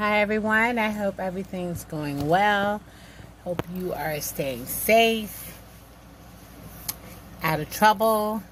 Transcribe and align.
Hi, 0.00 0.22
everyone. 0.22 0.78
I 0.78 0.88
hope 0.88 1.20
everything's 1.20 1.84
going 1.84 2.26
well. 2.26 2.80
Hope 3.44 3.62
you 3.74 3.92
are 3.92 4.18
staying 4.22 4.64
safe, 4.64 5.60
out 7.42 7.60
of 7.60 7.70
trouble, 7.70 8.42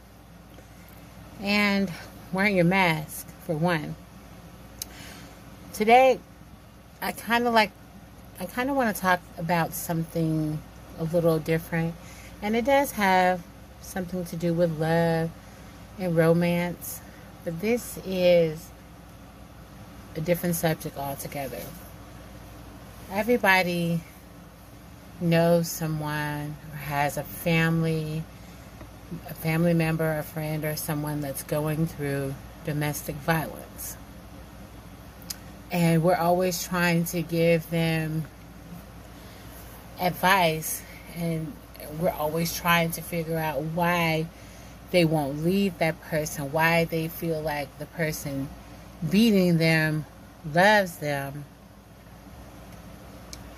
and 1.41 1.91
wearing 2.35 2.55
your 2.55 2.67
mask 2.67 3.27
for 3.47 3.55
one. 3.55 3.97
Today, 5.73 6.21
I 7.01 7.13
kind 7.13 7.47
of 7.47 7.55
like, 7.55 7.71
I 8.39 8.45
kind 8.45 8.69
of 8.69 8.77
want 8.77 8.95
to 8.95 9.01
talk 9.01 9.21
about 9.39 9.73
something 9.73 10.61
a 10.99 11.05
little 11.05 11.39
different, 11.39 11.95
and 12.43 12.57
it 12.57 12.67
does 12.67 12.91
have 12.91 13.43
something 13.81 14.27
to 14.27 14.37
do 14.37 14.53
with 14.53 14.79
love 14.79 15.31
and 15.99 16.15
romance, 16.15 17.01
but 17.43 17.59
this 17.63 17.99
is 18.05 18.69
a 20.19 20.21
different 20.21 20.57
subject 20.57 20.99
altogether. 20.99 21.61
Everybody 23.13 24.01
knows 25.21 25.69
someone 25.69 26.57
or 26.73 26.77
has 26.77 27.17
a 27.17 27.23
family, 27.23 28.25
a 29.31 29.35
family 29.35 29.75
member, 29.75 30.19
a 30.19 30.25
friend, 30.25 30.65
or 30.65 30.75
someone 30.75 31.21
that's 31.21 31.45
going 31.45 31.87
through 31.87 32.35
domestic 32.65 33.15
violence. 33.15 33.97
And 35.71 36.03
we're 36.03 36.17
always 36.17 36.65
trying 36.65 37.05
to 37.07 37.23
give 37.23 37.71
them 37.71 38.25
advice, 40.01 40.83
and 41.15 41.53
we're 42.01 42.11
always 42.11 42.57
trying 42.57 42.91
to 42.93 43.03
figure 43.03 43.39
out 43.39 43.63
why 43.63 44.27
they 44.91 45.05
won't 45.05 45.45
leave 45.45 45.79
that 45.79 46.01
person, 46.03 46.51
why 46.51 46.87
they 46.87 47.07
feel 47.07 47.41
like 47.41 47.79
the 47.79 47.87
person 47.87 48.49
beating 49.11 49.59
them 49.59 50.07
loves 50.55 50.97
them. 50.99 51.45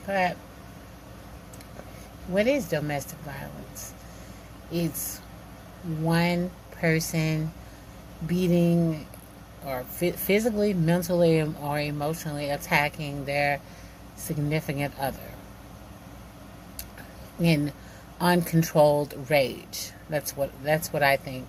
But 0.06 0.36
what 2.28 2.46
is 2.46 2.68
domestic 2.68 3.18
violence? 3.20 3.94
It's 4.72 5.18
one 6.00 6.50
person 6.72 7.52
beating 8.26 9.06
or 9.66 9.82
physically, 9.84 10.72
mentally, 10.72 11.42
or 11.42 11.78
emotionally 11.78 12.48
attacking 12.48 13.26
their 13.26 13.60
significant 14.16 14.94
other 14.98 15.18
in 17.38 17.72
uncontrolled 18.20 19.14
rage. 19.30 19.90
That's 20.08 20.36
what 20.36 20.50
that's 20.62 20.92
what 20.92 21.02
I 21.02 21.16
think. 21.16 21.46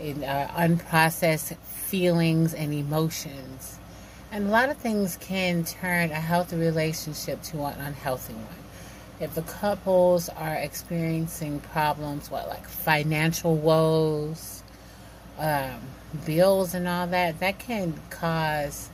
In 0.00 0.24
uh, 0.24 0.50
unprocessed 0.56 1.56
feelings 1.56 2.52
and 2.52 2.74
emotions, 2.74 3.78
and 4.32 4.48
a 4.48 4.50
lot 4.50 4.68
of 4.68 4.76
things 4.76 5.16
can 5.20 5.64
turn 5.64 6.10
a 6.10 6.20
healthy 6.20 6.56
relationship 6.56 7.40
to 7.44 7.62
an 7.64 7.80
unhealthy 7.80 8.34
one. 8.34 8.64
If 9.20 9.34
the 9.36 9.42
couples 9.42 10.28
are 10.28 10.56
experiencing 10.56 11.60
problems, 11.60 12.30
what 12.30 12.48
like 12.48 12.66
financial 12.66 13.54
woes, 13.54 14.64
um, 15.38 15.80
bills, 16.26 16.74
and 16.74 16.88
all 16.88 17.06
that, 17.06 17.38
that 17.38 17.60
can 17.60 17.94
cause 18.10 18.90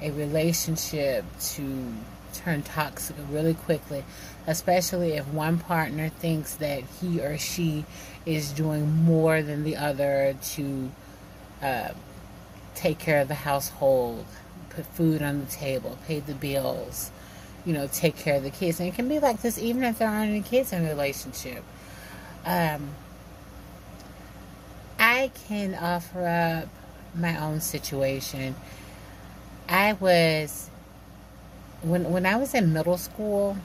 a 0.00 0.12
relationship 0.12 1.24
to 1.40 1.92
turn 2.32 2.62
toxic 2.62 3.16
really 3.30 3.54
quickly, 3.54 4.04
especially 4.46 5.12
if 5.12 5.26
one 5.28 5.58
partner 5.58 6.08
thinks 6.08 6.54
that 6.56 6.82
he 7.00 7.20
or 7.20 7.38
she 7.38 7.84
is 8.26 8.52
doing 8.52 9.04
more 9.04 9.42
than 9.42 9.64
the 9.64 9.76
other 9.76 10.36
to 10.42 10.90
uh, 11.62 11.90
take 12.74 12.98
care 12.98 13.20
of 13.20 13.28
the 13.28 13.34
household, 13.34 14.24
put 14.70 14.86
food 14.86 15.22
on 15.22 15.40
the 15.40 15.46
table, 15.46 15.98
pay 16.06 16.20
the 16.20 16.34
bills 16.34 17.10
you 17.64 17.72
know, 17.72 17.86
take 17.86 18.16
care 18.16 18.36
of 18.36 18.42
the 18.42 18.50
kids. 18.50 18.80
And 18.80 18.88
it 18.88 18.94
can 18.94 19.08
be 19.08 19.18
like 19.18 19.40
this 19.40 19.58
even 19.58 19.84
if 19.84 19.98
there 19.98 20.08
aren't 20.08 20.30
any 20.30 20.42
kids 20.42 20.72
in 20.72 20.84
a 20.84 20.88
relationship. 20.88 21.62
Um, 22.44 22.90
I 24.98 25.30
can 25.48 25.74
offer 25.74 26.26
up 26.26 26.68
my 27.14 27.40
own 27.40 27.60
situation. 27.60 28.54
I 29.68 29.92
was 29.94 30.70
when 31.82 32.10
when 32.12 32.26
I 32.26 32.36
was 32.36 32.54
in 32.54 32.72
middle 32.72 32.98
school, 32.98 33.56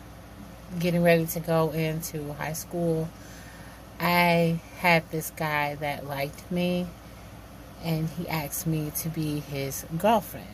getting 0.80 1.04
ready 1.04 1.26
to 1.28 1.40
go 1.40 1.72
into 1.72 2.34
high 2.34 2.54
school, 2.54 3.10
I 4.00 4.60
had 4.80 5.10
this 5.12 5.32
guy 5.32 5.76
that 5.76 6.06
liked 6.06 6.52
me 6.52 6.88
and 7.84 8.10
he 8.10 8.28
asked 8.28 8.68
me 8.68 8.92
to 8.98 9.10
be 9.10 9.40
his 9.40 9.86
girlfriend. 9.98 10.46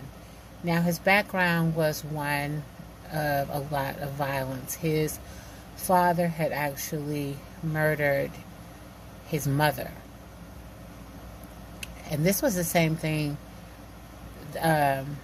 Now 0.63 0.81
his 0.81 0.99
background 0.99 1.75
was 1.75 2.03
one 2.03 2.63
of 3.11 3.49
a 3.49 3.59
lot 3.71 3.99
of 3.99 4.11
violence. 4.11 4.75
His 4.75 5.19
father 5.75 6.27
had 6.27 6.51
actually 6.51 7.37
murdered 7.61 8.31
his 9.27 9.47
mother. 9.47 9.91
And 12.09 12.25
this 12.25 12.41
was 12.41 12.55
the 12.55 12.63
same 12.63 12.95
thing 12.95 13.37
um, 14.61 15.17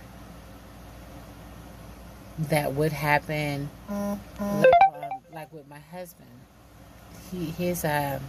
that 2.39 2.73
would 2.73 2.91
happen 2.91 3.69
um, 3.89 4.19
like, 5.39 5.53
with 5.53 5.69
my 5.69 5.79
husband. 5.79 6.29
He 7.31 7.45
his 7.45 7.85
um, 7.85 8.21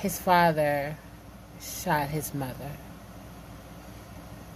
his 0.00 0.18
father 0.18 0.96
shot 1.60 2.08
his 2.08 2.32
mother. 2.34 2.70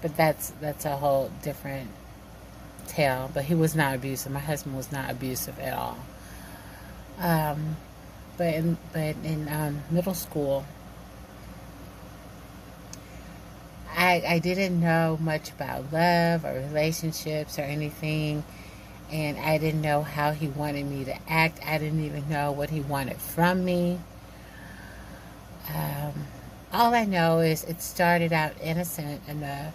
But 0.01 0.17
that's 0.17 0.51
that's 0.61 0.85
a 0.85 0.97
whole 0.97 1.31
different 1.43 1.91
tale. 2.89 3.31
but 3.33 3.45
he 3.45 3.55
was 3.55 3.75
not 3.75 3.95
abusive. 3.95 4.33
My 4.33 4.41
husband 4.41 4.77
was 4.77 4.93
not 4.93 5.11
abusive 5.11 5.59
at 5.59 5.73
all. 5.77 5.99
Um, 7.19 7.77
but 8.37 8.55
in, 8.55 8.77
but 8.93 9.17
in 9.25 9.49
um, 9.49 9.83
middle 9.91 10.15
school, 10.15 10.65
I, 13.95 14.23
I 14.27 14.39
didn't 14.41 14.81
know 14.81 15.19
much 15.21 15.51
about 15.51 15.93
love 15.93 16.45
or 16.45 16.55
relationships 16.55 17.59
or 17.59 17.63
anything, 17.63 18.43
and 19.13 19.39
I 19.39 19.59
didn't 19.59 19.83
know 19.83 20.03
how 20.03 20.33
he 20.33 20.49
wanted 20.49 20.87
me 20.87 21.05
to 21.05 21.15
act. 21.31 21.61
I 21.65 21.77
didn't 21.77 22.03
even 22.05 22.29
know 22.31 22.51
what 22.51 22.71
he 22.71 22.81
wanted 22.81 23.19
from 23.19 23.65
me. 23.65 24.01
Um, 25.73 26.13
all 26.73 26.95
I 26.95 27.05
know 27.05 27.41
is 27.41 27.65
it 27.65 27.83
started 27.83 28.33
out 28.33 28.53
innocent 28.63 29.21
enough. 29.29 29.75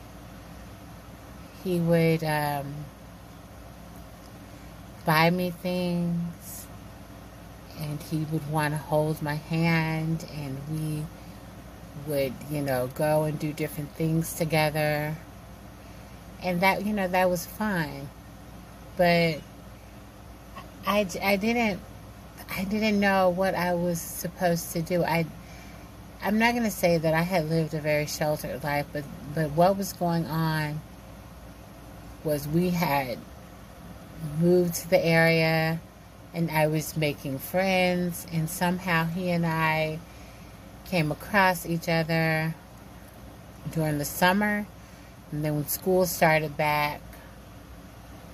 He 1.64 1.80
would 1.80 2.24
um, 2.24 2.74
buy 5.06 5.30
me 5.30 5.52
things 5.52 6.66
and 7.80 8.02
he 8.02 8.26
would 8.32 8.50
want 8.50 8.74
to 8.74 8.78
hold 8.78 9.22
my 9.22 9.36
hand 9.36 10.26
and 10.36 10.58
we 10.72 11.06
would 12.08 12.34
you 12.50 12.62
know 12.62 12.90
go 12.96 13.24
and 13.24 13.38
do 13.40 13.54
different 13.54 13.92
things 13.92 14.34
together 14.34 15.16
and 16.42 16.62
that 16.62 16.86
you 16.86 16.94
know 16.94 17.08
that 17.08 17.30
was 17.30 17.46
fine 17.46 18.10
but 18.98 19.40
I, 20.86 21.08
I 21.22 21.36
didn't 21.36 21.80
I 22.50 22.64
didn't 22.64 23.00
know 23.00 23.30
what 23.30 23.56
I 23.56 23.74
was 23.74 24.02
supposed 24.02 24.74
to 24.74 24.82
do 24.82 25.04
I 25.04 25.26
I'm 26.22 26.40
not 26.40 26.54
going 26.54 26.64
to 26.64 26.72
say 26.72 26.98
that 26.98 27.14
I 27.14 27.22
had 27.22 27.50
lived 27.50 27.74
a 27.74 27.80
very 27.80 28.08
sheltered 28.08 28.64
life 28.64 28.88
but 28.92 29.04
but 29.34 29.52
what 29.52 29.78
was 29.78 29.94
going 29.94 30.26
on 30.26 30.82
was 32.24 32.48
we 32.48 32.72
had 32.72 33.20
moved 34.40 34.76
to 34.76 34.90
the 34.90 35.04
area 35.04 35.80
and 36.34 36.52
I 36.52 36.68
was 36.68 36.96
making 36.96 37.40
friends, 37.40 38.28
and 38.32 38.48
somehow 38.48 39.06
he 39.06 39.32
and 39.32 39.44
I 39.44 39.98
came 40.86 41.12
across 41.12 41.66
each 41.66 41.90
other 41.90 42.54
during 43.72 43.98
the 43.98 44.06
summer. 44.06 44.68
And 45.32 45.44
then 45.44 45.56
when 45.56 45.68
school 45.68 46.06
started 46.06 46.56
back, 46.56 47.02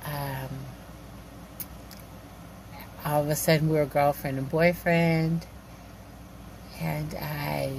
um, 0.06 0.50
all 3.06 3.22
of 3.22 3.30
a 3.30 3.36
sudden 3.36 3.70
we 3.70 3.76
were 3.76 3.86
girlfriend 3.86 4.38
and 4.38 4.50
boyfriend. 4.50 5.46
And 6.80 7.16
I, 7.16 7.72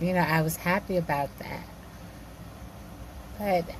you 0.00 0.12
know, 0.12 0.20
I 0.20 0.42
was 0.42 0.56
happy 0.56 0.96
about 0.96 1.30
that. 1.38 1.66
But 3.38 3.74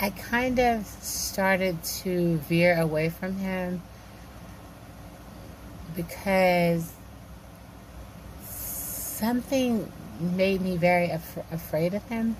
I 0.00 0.10
kind 0.10 0.58
of 0.58 0.86
started 0.86 1.82
to 1.84 2.38
veer 2.38 2.78
away 2.80 3.10
from 3.10 3.36
him 3.36 3.82
because 5.94 6.92
something 8.44 9.90
made 10.20 10.60
me 10.60 10.76
very 10.76 11.10
af- 11.10 11.52
afraid 11.52 11.94
of 11.94 12.02
him. 12.08 12.36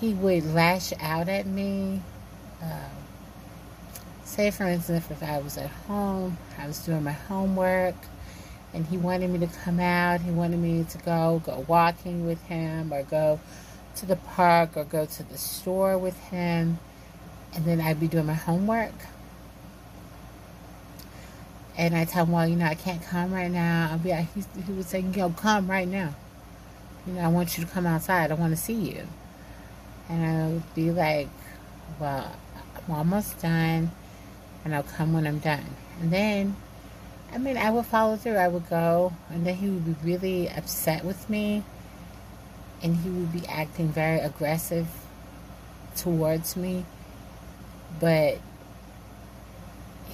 He 0.00 0.12
would 0.12 0.52
lash 0.54 0.92
out 1.00 1.28
at 1.28 1.46
me. 1.46 2.02
Um, 2.62 2.90
say, 4.24 4.50
for 4.50 4.64
instance, 4.64 5.10
if 5.10 5.22
I 5.22 5.38
was 5.38 5.56
at 5.58 5.70
home, 5.70 6.38
I 6.58 6.66
was 6.66 6.78
doing 6.84 7.04
my 7.04 7.12
homework, 7.12 7.94
and 8.72 8.86
he 8.86 8.96
wanted 8.96 9.30
me 9.30 9.38
to 9.40 9.46
come 9.46 9.80
out. 9.80 10.20
He 10.20 10.30
wanted 10.30 10.58
me 10.58 10.84
to 10.90 10.98
go 10.98 11.42
go 11.44 11.64
walking 11.68 12.26
with 12.26 12.42
him 12.46 12.92
or 12.92 13.02
go 13.02 13.38
to 13.96 14.06
the 14.06 14.16
park 14.16 14.76
or 14.76 14.84
go 14.84 15.06
to 15.06 15.22
the 15.22 15.38
store 15.38 15.96
with 15.98 16.18
him, 16.28 16.78
and 17.54 17.64
then 17.64 17.80
I'd 17.80 18.00
be 18.00 18.08
doing 18.08 18.26
my 18.26 18.34
homework. 18.34 18.94
And 21.76 21.96
I 21.96 22.04
tell 22.04 22.24
him, 22.24 22.32
well, 22.32 22.46
you 22.46 22.56
know, 22.56 22.66
I 22.66 22.76
can't 22.76 23.02
come 23.02 23.32
right 23.32 23.50
now. 23.50 23.88
I'll 23.90 23.98
be, 23.98 24.12
he, 24.12 24.44
he 24.64 24.72
would 24.72 24.86
say, 24.86 25.00
yo, 25.00 25.30
come 25.30 25.68
right 25.68 25.88
now. 25.88 26.14
You 27.06 27.14
know, 27.14 27.22
I 27.22 27.28
want 27.28 27.58
you 27.58 27.64
to 27.64 27.70
come 27.70 27.84
outside. 27.84 28.30
I 28.30 28.34
want 28.34 28.56
to 28.56 28.60
see 28.60 28.74
you. 28.74 29.02
And 30.08 30.24
I 30.24 30.48
would 30.48 30.74
be 30.74 30.90
like, 30.92 31.28
well, 31.98 32.30
I'm 32.86 32.94
almost 32.94 33.40
done, 33.40 33.90
and 34.64 34.74
I'll 34.74 34.82
come 34.82 35.12
when 35.12 35.26
I'm 35.26 35.38
done. 35.38 35.64
And 36.00 36.12
then, 36.12 36.56
I 37.32 37.38
mean, 37.38 37.56
I 37.56 37.70
would 37.70 37.86
follow 37.86 38.16
through. 38.16 38.36
I 38.36 38.48
would 38.48 38.68
go, 38.68 39.12
and 39.30 39.46
then 39.46 39.56
he 39.56 39.68
would 39.68 39.84
be 39.84 39.96
really 40.06 40.48
upset 40.50 41.04
with 41.04 41.30
me, 41.30 41.62
and 42.82 42.96
he 42.96 43.08
would 43.08 43.32
be 43.32 43.46
acting 43.46 43.88
very 43.88 44.18
aggressive 44.18 44.86
towards 45.96 46.56
me, 46.56 46.84
but 48.00 48.38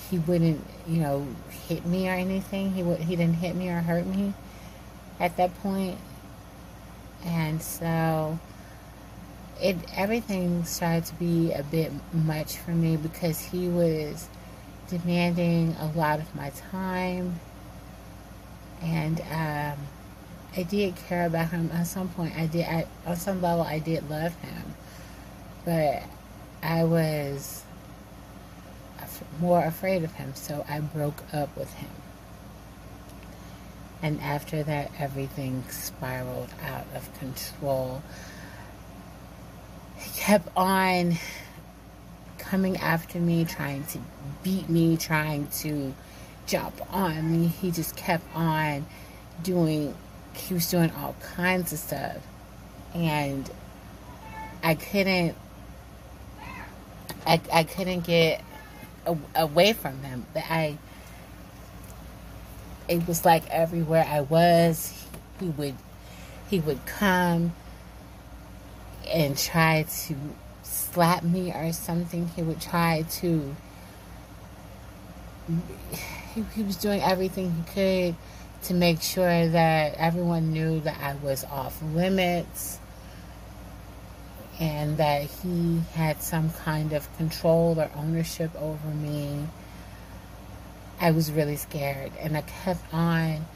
he 0.09 0.19
wouldn't, 0.19 0.65
you 0.87 1.01
know, 1.01 1.27
hit 1.69 1.85
me 1.87 2.09
or 2.09 2.13
anything. 2.13 2.73
He 2.73 2.83
would, 2.83 2.99
he 2.99 3.17
didn't 3.17 3.37
hit 3.37 3.57
me 3.57 3.69
or 3.69 3.81
hurt 3.81 4.07
me 4.07 4.35
at 5.19 5.37
that 5.39 5.55
point, 5.63 5.99
and 7.25 7.61
so 7.61 8.39
it 9.63 9.77
everything 9.95 10.65
started 10.65 11.05
to 11.07 11.15
be 11.15 11.53
a 11.53 11.63
bit 11.63 11.93
much 12.13 12.57
for 12.59 12.71
me 12.71 12.97
because 12.97 13.41
he 13.41 13.69
was 13.69 14.29
demanding 14.89 15.77
a 15.79 15.87
lot 15.97 16.19
of 16.19 16.35
my 16.35 16.51
time. 16.71 17.39
And 18.83 19.21
um, 19.21 19.79
I 20.57 20.63
did 20.63 20.97
care 20.97 21.27
about 21.27 21.51
him. 21.51 21.71
At 21.73 21.87
some 21.87 22.09
point 22.09 22.37
I 22.37 22.47
did 22.47 22.65
I, 22.67 22.87
on 23.07 23.17
some 23.17 23.43
level 23.43 23.65
I 23.65 23.79
did 23.79 24.09
love 24.09 24.35
him. 24.37 24.75
But 25.65 26.03
I 26.63 26.85
was 26.85 27.65
more 29.39 29.65
afraid 29.65 30.05
of 30.05 30.13
him 30.13 30.35
so 30.35 30.65
I 30.69 30.81
broke 30.81 31.23
up 31.33 31.55
with 31.57 31.73
him. 31.75 31.91
And 34.03 34.21
after 34.21 34.63
that 34.63 34.91
everything 34.99 35.65
spiraled 35.69 36.49
out 36.65 36.87
of 36.95 37.13
control 37.19 38.03
kept 40.17 40.49
on 40.57 41.17
coming 42.39 42.77
after 42.79 43.19
me, 43.19 43.45
trying 43.45 43.85
to 43.85 43.99
beat 44.43 44.69
me, 44.69 44.97
trying 44.97 45.47
to 45.49 45.95
jump 46.47 46.75
on 46.93 47.31
me. 47.31 47.47
He 47.47 47.71
just 47.71 47.97
kept 47.97 48.25
on 48.35 48.87
doing, 49.43 49.95
he 50.35 50.55
was 50.55 50.69
doing 50.71 50.91
all 50.93 51.15
kinds 51.37 51.73
of 51.73 51.79
stuff. 51.79 52.19
And 52.95 53.49
I 54.63 54.75
couldn't, 54.75 55.37
I, 57.27 57.41
I 57.53 57.65
couldn't 57.65 58.01
get 58.01 58.43
a, 59.07 59.17
away 59.35 59.73
from 59.73 60.03
him. 60.03 60.27
But 60.35 60.45
I, 60.49 60.77
it 62.89 63.07
was 63.07 63.25
like 63.25 63.49
everywhere 63.51 64.05
I 64.09 64.23
was, 64.23 65.07
he 65.39 65.47
would, 65.47 65.77
he 66.49 66.59
would 66.59 66.85
come 66.87 67.53
and 69.11 69.37
try 69.37 69.85
to 70.07 70.15
slap 70.63 71.23
me 71.23 71.53
or 71.53 71.73
something. 71.73 72.29
He 72.29 72.43
would 72.43 72.61
try 72.61 73.03
to. 73.03 73.55
He, 76.35 76.43
he 76.55 76.63
was 76.63 76.77
doing 76.77 77.03
everything 77.03 77.53
he 77.53 77.75
could 77.75 78.15
to 78.65 78.75
make 78.75 79.01
sure 79.03 79.49
that 79.49 79.95
everyone 79.95 80.53
knew 80.53 80.81
that 80.81 80.99
I 81.01 81.15
was 81.25 81.45
off 81.45 81.83
limits 81.83 82.79
and 84.61 84.99
that 84.99 85.23
he 85.23 85.81
had 85.95 86.23
some 86.23 86.51
kind 86.51 86.93
of 86.93 87.17
control 87.17 87.81
or 87.81 87.91
ownership 87.97 88.51
over 88.61 88.89
me. 88.89 89.47
I 91.01 91.13
was 91.13 91.33
really 91.33 91.57
scared, 91.57 92.13
and 92.21 92.37
I 92.37 92.43
kept 92.43 92.93
on 92.93 93.47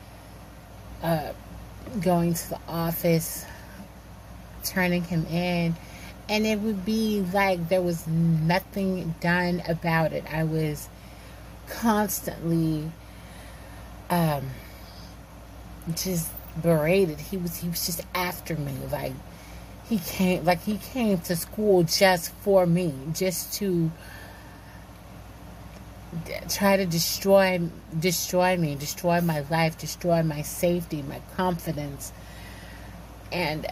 uh, 1.02 1.32
going 2.00 2.32
to 2.32 2.50
the 2.50 2.58
office 2.66 3.44
turning 4.64 5.04
him 5.04 5.26
in 5.26 5.76
and 6.28 6.46
it 6.46 6.60
would 6.60 6.84
be 6.84 7.24
like 7.32 7.68
there 7.68 7.82
was 7.82 8.06
nothing 8.06 9.14
done 9.20 9.62
about 9.68 10.12
it. 10.12 10.24
I 10.32 10.44
was 10.44 10.88
constantly 11.68 12.90
um, 14.10 14.50
just 15.94 16.30
berated. 16.60 17.20
He 17.20 17.36
was 17.36 17.56
he 17.56 17.68
was 17.68 17.84
just 17.84 18.02
after 18.14 18.56
me. 18.56 18.72
Like 18.90 19.12
he 19.88 19.98
came 19.98 20.44
like 20.44 20.62
he 20.62 20.78
came 20.78 21.18
to 21.20 21.36
school 21.36 21.82
just 21.82 22.32
for 22.36 22.64
me, 22.64 22.94
just 23.12 23.52
to 23.54 23.90
try 26.48 26.76
to 26.76 26.86
destroy 26.86 27.60
destroy 27.98 28.56
me, 28.56 28.76
destroy 28.76 29.20
my 29.20 29.44
life, 29.50 29.76
destroy 29.76 30.22
my 30.22 30.40
safety, 30.40 31.02
my 31.02 31.20
confidence. 31.36 32.12
And 33.30 33.66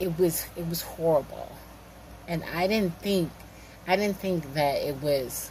it 0.00 0.18
was 0.18 0.46
it 0.56 0.68
was 0.68 0.82
horrible. 0.82 1.50
And 2.26 2.44
I 2.54 2.66
didn't 2.66 2.98
think 3.00 3.30
I 3.86 3.96
didn't 3.96 4.18
think 4.18 4.54
that 4.54 4.76
it 4.76 5.02
was 5.02 5.50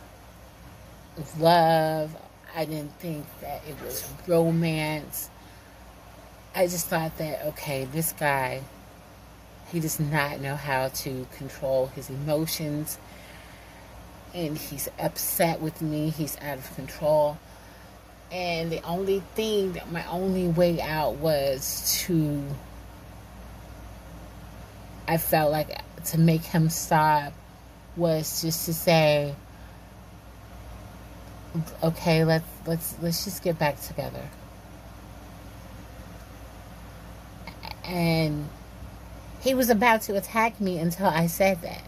love. 1.39 2.15
I 2.55 2.65
didn't 2.65 2.93
think 2.99 3.25
that 3.41 3.61
it 3.67 3.75
was 3.83 4.09
romance. 4.27 5.29
I 6.55 6.67
just 6.67 6.87
thought 6.87 7.17
that 7.17 7.45
okay, 7.47 7.85
this 7.85 8.13
guy 8.13 8.61
he 9.71 9.79
does 9.79 9.99
not 9.99 10.39
know 10.39 10.55
how 10.55 10.87
to 10.87 11.27
control 11.35 11.87
his 11.87 12.09
emotions 12.09 12.97
and 14.33 14.57
he's 14.57 14.87
upset 14.99 15.61
with 15.61 15.81
me. 15.81 16.09
He's 16.09 16.37
out 16.41 16.57
of 16.57 16.75
control. 16.75 17.37
And 18.31 18.71
the 18.71 18.81
only 18.83 19.21
thing 19.35 19.73
that 19.73 19.91
my 19.91 20.05
only 20.07 20.47
way 20.47 20.81
out 20.81 21.15
was 21.15 21.97
to 22.05 22.43
I 25.07 25.17
felt 25.17 25.51
like 25.51 25.69
to 26.05 26.19
make 26.19 26.43
him 26.43 26.69
stop 26.69 27.33
was 27.95 28.41
just 28.41 28.65
to 28.65 28.73
say, 28.73 29.33
okay, 31.81 32.23
let's 32.23 32.45
let's 32.65 32.95
let's 33.01 33.23
just 33.23 33.43
get 33.43 33.57
back 33.57 33.81
together. 33.81 34.23
And 37.85 38.49
he 39.39 39.53
was 39.53 39.69
about 39.69 40.01
to 40.03 40.15
attack 40.17 40.59
me 40.59 40.77
until 40.77 41.07
I 41.07 41.27
said 41.27 41.61
that. 41.61 41.83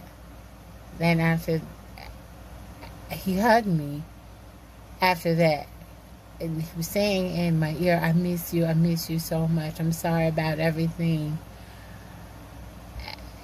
Then 0.98 1.20
after 1.20 1.60
he 3.10 3.38
hugged 3.38 3.66
me 3.66 4.02
after 5.02 5.34
that 5.34 5.66
and 6.40 6.62
he 6.62 6.68
was 6.76 6.86
saying 6.86 7.36
in 7.36 7.58
my 7.58 7.76
ear, 7.80 8.00
I 8.02 8.12
miss 8.12 8.54
you, 8.54 8.64
I 8.64 8.72
miss 8.72 9.10
you 9.10 9.18
so 9.18 9.46
much. 9.46 9.78
I'm 9.78 9.92
sorry 9.92 10.26
about 10.26 10.58
everything 10.58 11.38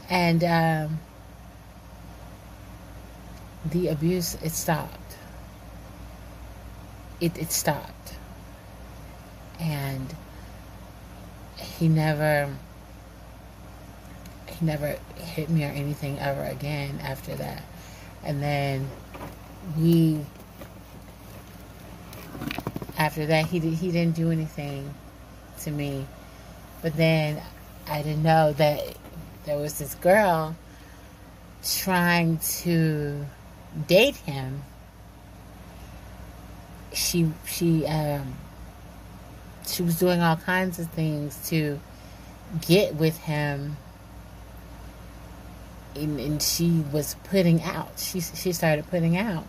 and 0.09 0.45
um, 0.45 0.99
the 3.65 3.89
abuse 3.89 4.35
it 4.43 4.53
stopped. 4.53 5.17
It, 7.21 7.37
it 7.39 7.51
stopped. 7.51 8.15
And 9.59 10.15
he 11.57 11.89
never 11.89 12.55
he 14.49 14.65
never 14.65 14.99
hit 15.17 15.51
me 15.51 15.65
or 15.65 15.69
anything 15.69 16.19
ever 16.19 16.43
again 16.45 17.01
after 17.03 17.35
that. 17.37 17.63
And 18.23 18.43
then 18.43 18.89
we 19.79 20.21
after 22.99 23.27
that 23.27 23.47
he 23.47 23.59
did, 23.59 23.75
he 23.75 23.91
didn't 23.91 24.15
do 24.15 24.31
anything 24.31 24.95
to 25.61 25.71
me. 25.71 26.07
But 26.83 26.97
then 26.97 27.43
I 27.89 28.03
didn't 28.03 28.23
know 28.23 28.53
that 28.53 28.97
there 29.47 29.57
was 29.57 29.79
this 29.79 29.95
girl 29.95 30.57
trying 31.65 32.39
to 32.39 33.25
date 33.87 34.17
him. 34.17 34.63
She 36.93 37.31
she 37.47 37.87
um 37.87 38.35
she 39.67 39.83
was 39.83 39.99
doing 39.99 40.21
all 40.21 40.37
kinds 40.37 40.79
of 40.79 40.91
things 40.91 41.49
to 41.49 41.81
get 42.61 42.95
with 42.95 43.17
him. 43.19 43.77
And, 45.95 46.21
and 46.21 46.43
she 46.43 46.85
was 46.93 47.17
putting 47.25 47.63
out. 47.63 47.99
She 47.99 48.21
she 48.21 48.53
started 48.53 48.87
putting 48.89 49.17
out. 49.17 49.47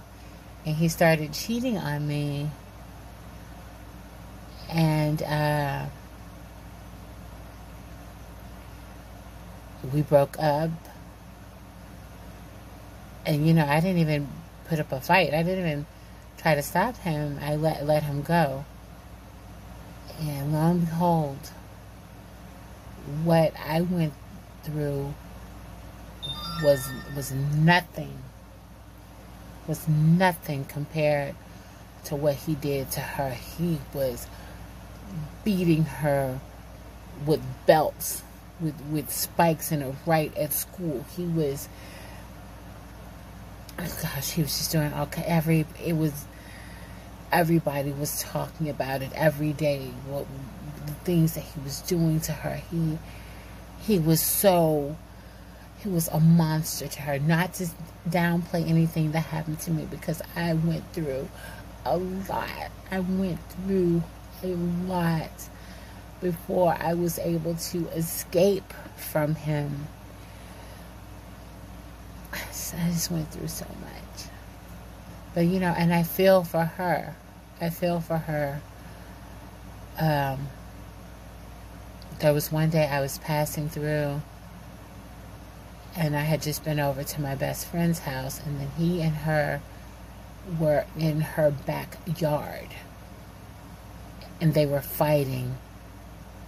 And 0.66 0.76
he 0.76 0.90
started 0.90 1.34
cheating 1.34 1.78
on 1.78 2.08
me. 2.08 2.50
And 4.70 5.24
uh 5.24 5.86
we 9.94 10.02
broke 10.02 10.38
up. 10.40 10.72
And 13.26 13.48
you 13.48 13.54
know, 13.54 13.66
I 13.66 13.80
didn't 13.80 14.00
even 14.00 14.28
put 14.68 14.80
up 14.80 14.92
a 14.92 15.02
fight. 15.02 15.34
I 15.34 15.44
didn't 15.44 15.66
even 15.66 15.86
try 16.38 16.56
to 16.56 16.64
stop 16.64 16.98
him. 16.98 17.40
I 17.42 17.56
let 17.56 17.86
let 17.86 18.04
him 18.04 18.22
go. 18.22 18.66
And 20.20 20.54
lo 20.54 20.72
and 20.72 20.82
behold, 20.82 21.52
what 23.24 23.54
I 23.60 23.82
went 23.82 24.14
through 24.64 25.14
was 26.64 26.90
was 27.16 27.32
nothing 27.32 28.18
was 29.68 29.88
nothing 29.88 30.66
compared 30.66 31.36
to 32.06 32.16
what 32.16 32.36
he 32.36 32.56
did 32.56 32.90
to 32.92 33.02
her. 33.02 33.32
He 33.32 33.80
was 33.94 34.28
beating 35.44 35.84
her 35.84 36.40
with 37.26 37.42
belts, 37.66 38.24
with 38.60 38.80
with 38.92 39.12
spikes 39.12 39.72
in 39.72 39.82
her 39.82 39.96
right 40.06 40.36
at 40.38 40.54
school. 40.54 41.06
He 41.16 41.26
was 41.26 41.70
oh 43.80 43.98
gosh, 44.02 44.32
he 44.32 44.42
was 44.42 44.58
just 44.58 44.72
doing 44.72 44.94
okay. 44.94 45.24
Every 45.24 45.66
it 45.84 45.96
was 45.96 46.26
everybody 47.32 47.92
was 47.92 48.24
talking 48.24 48.70
about 48.70 49.02
it 49.02 49.12
every 49.14 49.54
day. 49.54 49.92
What 50.08 50.26
the 50.86 50.94
things 50.94 51.34
that 51.34 51.42
he 51.42 51.60
was 51.62 51.82
doing 51.82 52.20
to 52.22 52.32
her. 52.32 52.62
He 52.72 52.98
he 53.80 54.00
was 54.00 54.22
so 54.22 54.98
he 55.80 55.90
was 55.90 56.08
a 56.08 56.20
monster 56.20 56.88
to 56.88 57.02
her. 57.04 57.20
Not 57.20 57.54
to 57.56 57.68
downplay 58.10 58.68
anything 58.68 59.12
that 59.12 59.22
happened 59.22 59.60
to 59.62 59.72
me 59.72 59.86
because 59.90 60.22
I 60.36 60.54
went 60.54 60.92
through 60.94 61.30
a 61.86 61.98
lot. 61.98 62.72
I 62.92 63.00
went 63.00 63.40
through 63.52 64.04
a 64.44 64.48
lot 64.48 65.50
before 66.22 66.76
I 66.80 66.94
was 66.94 67.20
able 67.20 67.56
to 67.56 67.88
escape 67.90 68.74
from 68.96 69.36
him. 69.36 69.88
I 72.34 72.90
just 72.92 73.12
went 73.12 73.32
through 73.32 73.48
so 73.48 73.66
much. 73.66 74.28
But 75.34 75.46
you 75.46 75.60
know, 75.60 75.74
and 75.78 75.94
I 75.94 76.04
feel 76.04 76.44
for 76.44 76.64
her. 76.64 77.16
I 77.62 77.70
feel 77.70 78.00
for 78.00 78.18
her. 78.18 78.62
Um, 80.00 80.48
there 82.20 82.34
was 82.34 82.52
one 82.52 82.70
day 82.70 82.88
I 82.88 83.02
was 83.02 83.18
passing 83.20 83.70
through 83.70 84.22
and 85.98 86.16
I 86.16 86.22
had 86.22 86.44
just 86.44 86.64
been 86.64 86.80
over 86.80 87.04
to 87.04 87.22
my 87.22 87.34
best 87.34 87.66
friend's 87.66 88.00
house, 88.00 88.40
and 88.46 88.60
then 88.60 88.70
he 88.78 89.02
and 89.02 89.16
her 89.16 89.62
were 90.60 90.86
in 90.98 91.22
her 91.22 91.50
backyard, 91.50 92.70
and 94.40 94.54
they 94.54 94.68
were 94.68 94.82
fighting, 94.82 95.58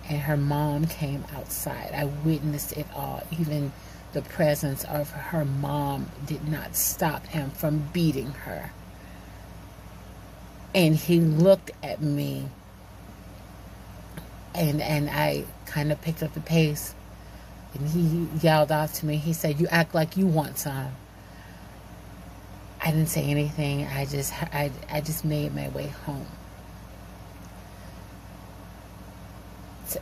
and 0.09 0.19
her 0.21 0.37
mom 0.37 0.87
came 0.87 1.23
outside. 1.35 1.91
I 1.93 2.05
witnessed 2.05 2.73
it 2.73 2.87
all. 2.95 3.23
Even 3.39 3.71
the 4.13 4.21
presence 4.21 4.83
of 4.85 5.11
her 5.11 5.45
mom 5.45 6.07
did 6.25 6.47
not 6.47 6.75
stop 6.75 7.25
him 7.27 7.51
from 7.51 7.89
beating 7.93 8.31
her. 8.31 8.71
And 10.73 10.95
he 10.95 11.19
looked 11.19 11.71
at 11.83 12.01
me, 12.01 12.47
and 14.55 14.81
and 14.81 15.09
I 15.09 15.45
kind 15.65 15.91
of 15.91 16.01
picked 16.01 16.23
up 16.23 16.33
the 16.33 16.41
pace 16.41 16.95
and 17.73 17.87
he 17.89 18.27
yelled 18.45 18.71
out 18.71 18.93
to 18.95 19.05
me, 19.05 19.17
he 19.17 19.33
said, 19.33 19.59
You 19.59 19.67
act 19.69 19.93
like 19.93 20.17
you 20.17 20.25
want 20.25 20.57
some. 20.57 20.91
I 22.81 22.91
didn't 22.91 23.09
say 23.09 23.23
anything. 23.25 23.85
I 23.85 24.05
just 24.05 24.33
I, 24.33 24.71
I 24.91 25.01
just 25.01 25.25
made 25.25 25.53
my 25.53 25.69
way 25.69 25.87
home. 25.87 26.25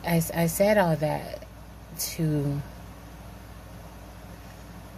I, 0.04 0.22
I 0.34 0.46
said 0.46 0.78
all 0.78 0.96
that 0.96 1.44
to 1.98 2.60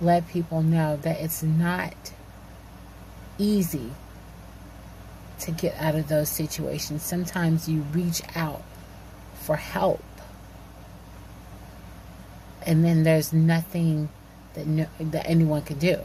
let 0.01 0.29
people 0.29 0.63
know 0.63 0.97
that 0.97 1.21
it's 1.21 1.43
not 1.43 1.95
easy 3.39 3.91
to 5.41 5.51
get 5.51 5.75
out 5.81 5.95
of 5.95 6.09
those 6.09 6.29
situations. 6.29 7.03
Sometimes 7.03 7.69
you 7.69 7.81
reach 7.93 8.23
out 8.35 8.63
for 9.35 9.57
help 9.57 10.03
and 12.67 12.85
then 12.85 13.03
there's 13.05 13.33
nothing 13.33 14.09
that 14.55 14.67
no, 14.67 14.87
that 15.01 15.29
anyone 15.29 15.63
can 15.63 15.79
do 15.79 15.99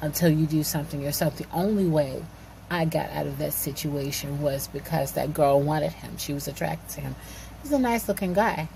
until 0.00 0.30
you 0.30 0.46
do 0.46 0.62
something 0.62 1.00
yourself. 1.00 1.36
The 1.36 1.46
only 1.52 1.86
way 1.86 2.22
I 2.70 2.84
got 2.84 3.10
out 3.10 3.26
of 3.26 3.38
that 3.38 3.52
situation 3.52 4.40
was 4.40 4.68
because 4.68 5.12
that 5.12 5.34
girl 5.34 5.60
wanted 5.60 5.92
him. 5.92 6.16
She 6.16 6.32
was 6.32 6.48
attracted 6.48 6.94
to 6.94 7.00
him. 7.02 7.14
He's 7.62 7.72
a 7.72 7.78
nice 7.78 8.08
looking 8.08 8.32
guy. 8.32 8.68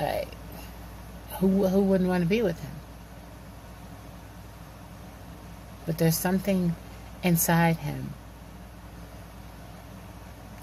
Uh, 0.00 0.24
who 1.38 1.66
who 1.66 1.80
wouldn't 1.80 2.08
want 2.08 2.22
to 2.22 2.28
be 2.28 2.42
with 2.42 2.60
him? 2.60 2.70
But 5.86 5.98
there's 5.98 6.16
something 6.16 6.74
inside 7.22 7.76
him 7.76 8.14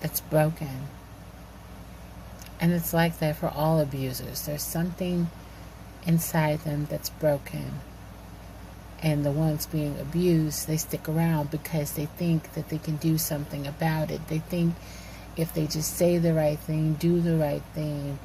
that's 0.01 0.19
broken. 0.19 0.87
And 2.59 2.71
it's 2.71 2.93
like 2.93 3.19
that 3.19 3.35
for 3.37 3.47
all 3.47 3.79
abusers. 3.79 4.45
There's 4.45 4.63
something 4.63 5.29
inside 6.05 6.59
them 6.59 6.87
that's 6.89 7.09
broken. 7.09 7.79
And 9.03 9.25
the 9.25 9.31
ones 9.31 9.65
being 9.65 9.99
abused, 9.99 10.67
they 10.67 10.77
stick 10.77 11.09
around 11.09 11.49
because 11.49 11.93
they 11.93 12.05
think 12.05 12.53
that 12.53 12.69
they 12.69 12.77
can 12.77 12.97
do 12.97 13.17
something 13.17 13.65
about 13.65 14.11
it. 14.11 14.27
They 14.27 14.39
think 14.39 14.75
if 15.35 15.53
they 15.53 15.65
just 15.65 15.95
say 15.95 16.17
the 16.17 16.33
right 16.33 16.59
thing, 16.59 16.93
do 16.93 17.19
the 17.19 17.37
right 17.37 17.63
thing, 17.73 18.19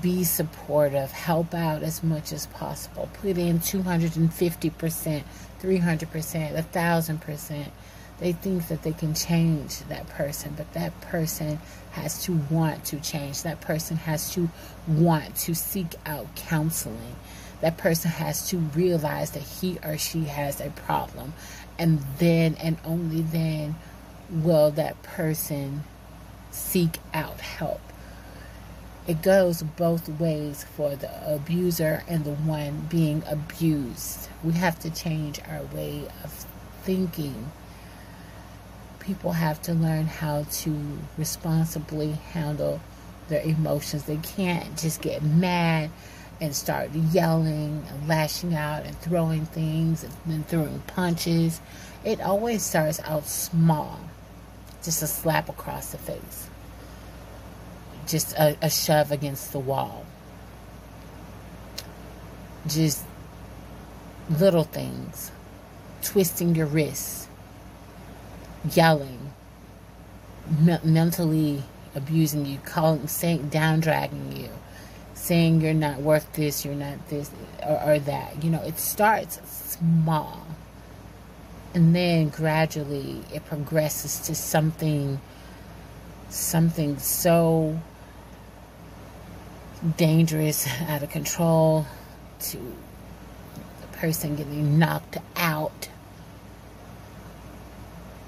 be 0.00 0.24
supportive, 0.24 1.10
help 1.10 1.54
out 1.54 1.82
as 1.82 2.02
much 2.02 2.32
as 2.32 2.46
possible, 2.46 3.08
put 3.14 3.38
in 3.38 3.58
250%, 3.60 5.22
300%, 5.60 6.54
1000%, 6.54 7.66
they 8.20 8.32
think 8.32 8.68
that 8.68 8.82
they 8.82 8.92
can 8.92 9.14
change 9.14 9.80
that 9.88 10.06
person, 10.08 10.54
but 10.56 10.72
that 10.74 10.98
person 11.00 11.58
has 11.92 12.22
to 12.24 12.32
want 12.50 12.84
to 12.86 13.00
change. 13.00 13.42
That 13.42 13.60
person 13.60 13.96
has 13.96 14.32
to 14.34 14.48
want 14.86 15.36
to 15.36 15.54
seek 15.54 15.94
out 16.06 16.34
counseling. 16.36 17.16
That 17.60 17.76
person 17.76 18.10
has 18.10 18.48
to 18.48 18.58
realize 18.58 19.30
that 19.32 19.42
he 19.42 19.78
or 19.84 19.96
she 19.98 20.24
has 20.24 20.60
a 20.60 20.70
problem. 20.70 21.34
And 21.78 22.00
then 22.18 22.56
and 22.56 22.78
only 22.84 23.22
then 23.22 23.76
will 24.30 24.70
that 24.72 25.02
person 25.02 25.84
seek 26.50 26.98
out 27.12 27.40
help. 27.40 27.80
It 29.06 29.20
goes 29.22 29.62
both 29.62 30.08
ways 30.08 30.64
for 30.64 30.96
the 30.96 31.34
abuser 31.34 32.02
and 32.08 32.24
the 32.24 32.34
one 32.34 32.86
being 32.88 33.22
abused. 33.26 34.28
We 34.42 34.52
have 34.52 34.78
to 34.80 34.90
change 34.90 35.40
our 35.48 35.62
way 35.74 36.06
of 36.22 36.32
thinking 36.82 37.50
people 39.04 39.32
have 39.32 39.60
to 39.62 39.74
learn 39.74 40.06
how 40.06 40.44
to 40.50 40.98
responsibly 41.18 42.12
handle 42.12 42.80
their 43.28 43.42
emotions. 43.42 44.04
They 44.04 44.16
can't 44.16 44.78
just 44.78 45.02
get 45.02 45.22
mad 45.22 45.90
and 46.40 46.54
start 46.54 46.90
yelling 47.12 47.84
and 47.88 48.08
lashing 48.08 48.54
out 48.54 48.84
and 48.84 48.98
throwing 48.98 49.46
things 49.46 50.04
and 50.04 50.12
then 50.26 50.44
throwing 50.44 50.80
punches. 50.86 51.60
It 52.04 52.20
always 52.20 52.62
starts 52.62 53.00
out 53.00 53.26
small, 53.26 53.98
just 54.82 55.02
a 55.02 55.06
slap 55.06 55.48
across 55.48 55.92
the 55.92 55.98
face, 55.98 56.48
just 58.06 58.32
a, 58.34 58.56
a 58.60 58.70
shove 58.70 59.10
against 59.12 59.52
the 59.52 59.58
wall, 59.58 60.04
just 62.66 63.04
little 64.28 64.64
things, 64.64 65.30
twisting 66.02 66.54
your 66.54 66.66
wrists. 66.66 67.28
Yelling, 68.72 69.32
me- 70.58 70.78
mentally 70.82 71.62
abusing 71.94 72.46
you, 72.46 72.58
calling, 72.64 73.06
saying, 73.06 73.48
down 73.50 73.80
dragging 73.80 74.34
you, 74.34 74.48
saying 75.24 75.62
you're 75.62 75.72
not 75.72 76.00
worth 76.00 76.30
this, 76.34 76.64
you're 76.66 76.74
not 76.74 77.08
this 77.08 77.30
or, 77.66 77.94
or 77.94 77.98
that. 77.98 78.44
You 78.44 78.50
know, 78.50 78.62
it 78.62 78.78
starts 78.78 79.40
small. 79.48 80.46
And 81.72 81.96
then 81.96 82.28
gradually 82.28 83.22
it 83.32 83.44
progresses 83.46 84.18
to 84.20 84.34
something 84.34 85.20
something 86.28 86.98
so 86.98 87.80
dangerous, 89.96 90.68
out 90.88 91.02
of 91.02 91.10
control, 91.10 91.86
to 92.40 92.58
the 92.58 93.86
person 93.96 94.36
getting 94.36 94.78
knocked 94.78 95.16
out 95.36 95.88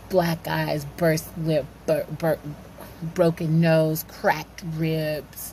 black 0.08 0.48
eyes, 0.48 0.86
burst 0.96 1.26
lip, 1.36 1.66
bur- 1.84 2.06
bur- 2.18 2.38
broken 3.14 3.60
nose, 3.60 4.04
cracked 4.08 4.62
ribs. 4.76 5.52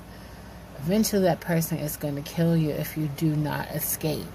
Eventually, 0.85 1.21
that 1.23 1.39
person 1.39 1.77
is 1.77 1.95
going 1.95 2.15
to 2.15 2.21
kill 2.21 2.57
you 2.57 2.71
if 2.71 2.97
you 2.97 3.07
do 3.15 3.35
not 3.35 3.69
escape. 3.69 4.25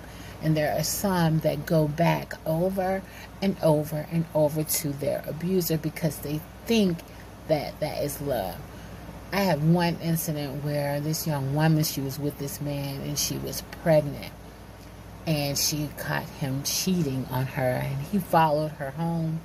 And 0.40 0.56
there 0.56 0.74
are 0.78 0.84
some 0.84 1.40
that 1.40 1.66
go 1.66 1.88
back 1.88 2.32
over 2.46 3.02
and 3.42 3.56
over 3.62 4.06
and 4.10 4.24
over 4.34 4.62
to 4.62 4.88
their 4.88 5.22
abuser 5.26 5.76
because 5.76 6.18
they 6.18 6.40
think 6.64 6.98
that 7.48 7.78
that 7.80 8.02
is 8.02 8.20
love. 8.22 8.56
I 9.30 9.40
have 9.40 9.62
one 9.62 9.98
incident 10.00 10.64
where 10.64 11.00
this 11.00 11.26
young 11.26 11.54
woman, 11.54 11.84
she 11.84 12.00
was 12.00 12.18
with 12.18 12.38
this 12.38 12.62
man 12.62 13.02
and 13.02 13.18
she 13.18 13.36
was 13.36 13.62
pregnant. 13.82 14.32
And 15.26 15.58
she 15.58 15.90
caught 15.98 16.24
him 16.24 16.62
cheating 16.62 17.26
on 17.30 17.44
her 17.44 17.82
and 17.84 18.00
he 18.06 18.18
followed 18.18 18.70
her 18.72 18.92
home 18.92 19.40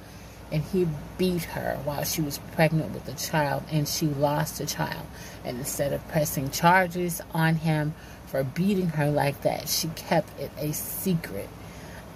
and 0.51 0.63
he 0.63 0.87
beat 1.17 1.43
her 1.43 1.79
while 1.83 2.03
she 2.03 2.21
was 2.21 2.37
pregnant 2.53 2.93
with 2.93 3.07
a 3.07 3.13
child 3.13 3.63
and 3.71 3.87
she 3.87 4.05
lost 4.05 4.59
the 4.59 4.65
child. 4.65 5.05
And 5.43 5.57
instead 5.57 5.93
of 5.93 6.07
pressing 6.09 6.51
charges 6.51 7.21
on 7.33 7.55
him 7.55 7.95
for 8.27 8.43
beating 8.43 8.89
her 8.89 9.09
like 9.09 9.41
that, 9.41 9.67
she 9.67 9.87
kept 9.89 10.39
it 10.39 10.51
a 10.57 10.71
secret. 10.73 11.49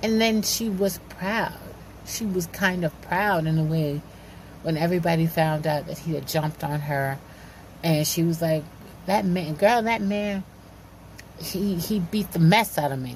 And 0.04 0.22
then 0.22 0.44
she 0.44 0.70
was 0.70 1.00
proud. 1.10 1.58
She 2.06 2.26
was 2.26 2.46
kind 2.48 2.86
of 2.86 3.02
proud 3.02 3.48
in 3.48 3.58
a 3.58 3.64
way 3.64 4.02
when 4.62 4.78
everybody 4.78 5.26
found 5.26 5.66
out 5.66 5.88
that 5.88 5.98
he 5.98 6.14
had 6.14 6.28
jumped 6.28 6.64
on 6.64 6.82
her. 6.82 7.18
And 7.84 8.06
she 8.06 8.24
was 8.24 8.42
like, 8.42 8.64
that 9.08 9.26
man, 9.26 9.56
girl, 9.56 9.82
that 9.82 10.02
man, 10.02 10.44
he, 11.40 11.76
he 11.76 12.00
beat 12.00 12.32
the 12.34 12.40
mess 12.40 12.78
out 12.78 12.92
of 12.92 13.00
me. 13.00 13.16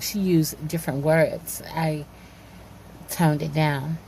She 0.00 0.18
used 0.18 0.66
different 0.66 1.04
words. 1.04 1.62
I 1.74 2.06
toned 3.10 3.42
it 3.42 3.52
down 3.52 3.98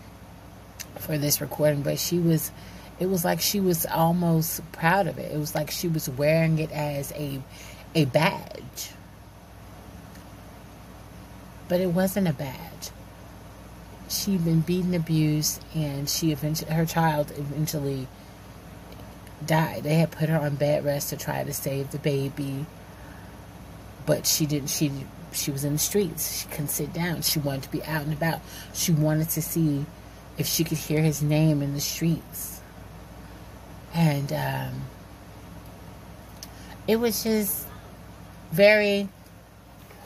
for 1.02 1.18
this 1.18 1.40
recording, 1.40 1.82
but 1.82 1.98
she 1.98 2.18
was 2.18 2.50
it 2.98 3.06
was 3.06 3.24
like 3.24 3.40
she 3.40 3.58
was 3.58 3.84
almost 3.86 4.60
proud 4.72 5.06
of 5.08 5.18
it. 5.18 5.32
It 5.32 5.38
was 5.38 5.54
like 5.54 5.70
she 5.70 5.88
was 5.88 6.08
wearing 6.08 6.58
it 6.58 6.70
as 6.70 7.12
a 7.12 7.42
a 7.94 8.04
badge. 8.06 8.90
But 11.68 11.80
it 11.80 11.88
wasn't 11.88 12.28
a 12.28 12.32
badge. 12.32 12.90
She'd 14.08 14.44
been 14.44 14.60
beaten, 14.60 14.94
abused, 14.94 15.64
and 15.74 16.08
she 16.08 16.32
eventually 16.32 16.72
her 16.72 16.86
child 16.86 17.32
eventually 17.36 18.06
died. 19.44 19.82
They 19.82 19.94
had 19.94 20.10
put 20.12 20.28
her 20.28 20.38
on 20.38 20.54
bed 20.54 20.84
rest 20.84 21.10
to 21.10 21.16
try 21.16 21.42
to 21.42 21.52
save 21.52 21.90
the 21.90 21.98
baby. 21.98 22.66
But 24.06 24.26
she 24.26 24.46
didn't 24.46 24.70
she 24.70 24.92
she 25.32 25.50
was 25.50 25.64
in 25.64 25.72
the 25.72 25.78
streets. 25.78 26.42
She 26.42 26.48
couldn't 26.48 26.68
sit 26.68 26.92
down. 26.92 27.22
She 27.22 27.38
wanted 27.38 27.64
to 27.64 27.70
be 27.70 27.82
out 27.84 28.02
and 28.02 28.12
about. 28.12 28.40
She 28.74 28.92
wanted 28.92 29.30
to 29.30 29.42
see 29.42 29.86
if 30.38 30.46
she 30.46 30.64
could 30.64 30.78
hear 30.78 31.00
his 31.00 31.22
name 31.22 31.62
in 31.62 31.74
the 31.74 31.80
streets. 31.80 32.60
And 33.94 34.32
um, 34.32 34.82
it 36.86 36.96
was 36.96 37.22
just 37.22 37.66
very, 38.50 39.08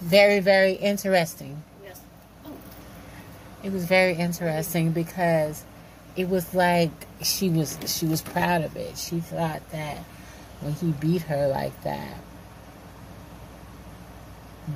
very, 0.00 0.40
very 0.40 0.72
interesting. 0.72 1.62
Yes. 1.84 2.00
It 3.62 3.72
was 3.72 3.84
very 3.84 4.14
interesting 4.14 4.92
because 4.92 5.64
it 6.16 6.28
was 6.28 6.54
like 6.54 6.90
she 7.22 7.48
was 7.48 7.78
she 7.86 8.06
was 8.06 8.22
proud 8.22 8.62
of 8.62 8.76
it. 8.76 8.96
She 8.98 9.20
thought 9.20 9.68
that 9.70 9.98
when 10.60 10.72
he 10.74 10.92
beat 10.92 11.22
her 11.22 11.48
like 11.48 11.82
that, 11.82 12.18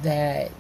that 0.03 0.51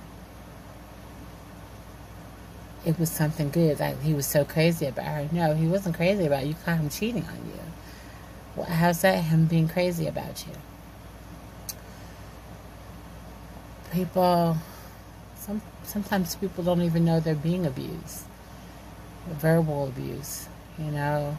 it 2.84 2.98
was 2.98 3.10
something 3.10 3.50
good. 3.50 3.80
Like 3.80 4.00
he 4.02 4.14
was 4.14 4.26
so 4.26 4.44
crazy 4.44 4.86
about 4.86 5.06
her. 5.06 5.28
No, 5.32 5.54
he 5.54 5.66
wasn't 5.66 5.96
crazy 5.96 6.26
about 6.26 6.46
you. 6.46 6.54
Caught 6.64 6.78
him 6.78 6.88
cheating 6.88 7.24
on 7.24 7.36
you. 7.46 8.64
How's 8.64 9.02
that 9.02 9.24
him 9.24 9.46
being 9.46 9.68
crazy 9.68 10.06
about 10.06 10.44
you? 10.46 10.52
People, 13.92 14.56
some 15.36 15.62
sometimes 15.82 16.36
people 16.36 16.62
don't 16.62 16.82
even 16.82 17.04
know 17.04 17.20
they're 17.20 17.34
being 17.34 17.66
abused. 17.66 18.24
Verbal 19.28 19.88
abuse, 19.88 20.48
you 20.78 20.90
know. 20.90 21.36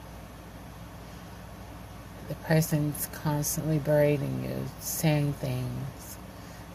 The 2.28 2.36
person's 2.36 3.08
constantly 3.12 3.80
berating 3.80 4.44
you, 4.44 4.66
saying 4.80 5.34
things 5.34 6.01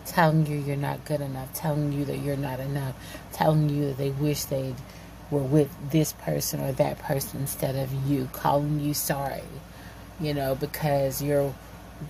telling 0.07 0.47
you 0.47 0.59
you're 0.59 0.77
not 0.77 1.05
good 1.05 1.21
enough, 1.21 1.53
telling 1.55 1.93
you 1.93 2.05
that 2.05 2.19
you're 2.19 2.37
not 2.37 2.61
enough, 2.61 2.95
telling 3.33 3.69
you 3.69 3.89
that 3.89 3.99
they 3.99 4.11
wish 4.11 4.45
they 4.45 4.75
were 5.31 5.43
with 5.43 5.69
this 5.91 6.13
person 6.13 6.61
or 6.61 6.73
that 6.73 6.99
person 6.99 7.41
instead 7.41 7.77
of 7.77 7.93
you, 8.09 8.29
calling 8.33 8.81
you 8.81 8.95
sorry, 8.95 9.43
you 10.21 10.33
know, 10.33 10.55
because 10.55 11.21
you're 11.21 11.53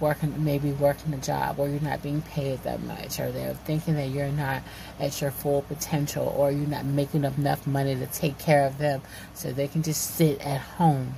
working 0.01 0.45
maybe 0.45 0.73
working 0.73 1.15
a 1.15 1.19
job 1.19 1.59
or 1.59 1.69
you're 1.69 1.81
not 1.81 2.03
being 2.03 2.21
paid 2.23 2.61
that 2.65 2.83
much 2.83 3.21
or 3.21 3.31
they're 3.31 3.55
thinking 3.55 3.95
that 3.95 4.09
you're 4.09 4.29
not 4.29 4.63
at 4.99 5.21
your 5.21 5.31
full 5.31 5.63
potential 5.63 6.35
or 6.37 6.51
you're 6.51 6.67
not 6.67 6.85
making 6.85 7.25
enough 7.25 7.67
money 7.67 7.95
to 7.95 8.07
take 8.07 8.37
care 8.39 8.67
of 8.67 8.79
them 8.79 9.01
so 9.35 9.53
they 9.53 9.69
can 9.69 9.83
just 9.83 10.17
sit 10.17 10.41
at 10.41 10.61
home. 10.61 11.15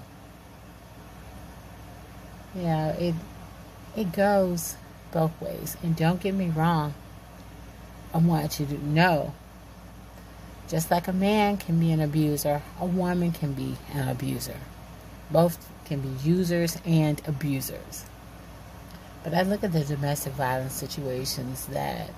Yeah, 2.54 2.90
it 2.90 3.14
it 3.96 4.12
goes 4.12 4.76
both 5.12 5.40
ways. 5.40 5.76
And 5.82 5.96
don't 5.96 6.20
get 6.20 6.34
me 6.34 6.48
wrong, 6.48 6.94
I 8.12 8.18
want 8.18 8.58
you 8.60 8.66
to 8.66 8.86
know 8.86 9.34
just 10.68 10.90
like 10.90 11.08
a 11.08 11.12
man 11.12 11.56
can 11.56 11.80
be 11.80 11.92
an 11.92 12.00
abuser, 12.00 12.62
a 12.78 12.84
woman 12.84 13.32
can 13.32 13.54
be 13.54 13.76
an 13.92 14.08
abuser. 14.08 14.56
Both 15.30 15.66
can 15.86 16.00
be 16.00 16.08
users 16.22 16.76
and 16.84 17.20
abusers. 17.26 18.04
But 19.24 19.34
I 19.34 19.42
look 19.42 19.64
at 19.64 19.72
the 19.72 19.84
domestic 19.84 20.34
violence 20.34 20.74
situations 20.74 21.66
that 21.66 22.10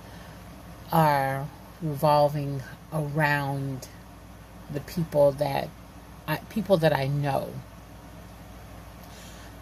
are 0.93 1.47
revolving 1.81 2.63
around 2.93 3.89
the 4.73 4.81
people 4.81 5.33
that 5.33 5.69
I, 6.27 6.37
people 6.51 6.77
that 6.79 6.93
I 6.93 7.07
know 7.07 7.49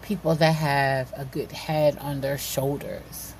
people 0.09 0.33
that 0.33 0.55
have 0.55 1.13
a 1.15 1.23
good 1.23 1.51
head 1.51 1.95
on 1.99 2.19
their 2.19 2.37
shoulders. 2.37 3.35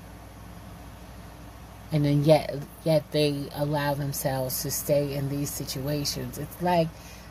And 1.91 2.05
then 2.05 2.23
yet 2.23 2.55
yet 2.83 3.03
they 3.11 3.49
allow 3.55 3.95
themselves 3.95 4.61
to 4.61 4.69
stay 4.69 5.15
in 5.15 5.29
these 5.29 5.49
situations. 5.49 6.37
It's 6.37 6.61
like 6.61 6.87